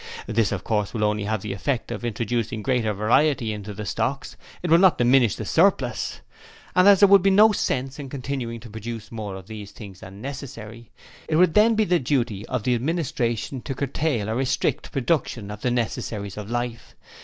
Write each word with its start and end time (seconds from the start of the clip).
This 0.25 0.51
of 0.51 0.63
course 0.63 0.95
will 0.95 1.03
only 1.03 1.25
have 1.25 1.43
the 1.43 1.53
effect 1.53 1.91
of 1.91 2.03
introducing 2.03 2.63
greater 2.63 2.91
variety 2.91 3.53
into 3.53 3.71
the 3.71 3.85
stocks 3.85 4.35
it 4.63 4.71
will 4.71 4.79
not 4.79 4.97
diminish 4.97 5.35
the 5.35 5.45
surplus: 5.45 6.21
and 6.75 6.87
as 6.87 7.01
there 7.01 7.07
would 7.07 7.21
be 7.21 7.29
no 7.29 7.51
sense 7.51 7.99
in 7.99 8.09
continuing 8.09 8.59
to 8.61 8.69
produce 8.71 9.11
more 9.11 9.35
of 9.35 9.45
these 9.45 9.69
things 9.69 9.99
than 9.99 10.19
necessary, 10.19 10.89
it 11.27 11.35
would 11.35 11.53
then 11.53 11.75
be 11.75 11.83
the 11.85 11.99
duty 11.99 12.43
of 12.47 12.63
the 12.63 12.73
Administration 12.73 13.61
to 13.61 13.75
curtail 13.75 14.27
or 14.27 14.33
restrict 14.35 14.91
production 14.91 15.51
of 15.51 15.61
the 15.61 15.69
necessaries 15.69 16.35
of 16.35 16.49
life. 16.49 16.95